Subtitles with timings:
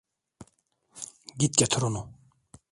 [1.35, 2.07] Git getir onu.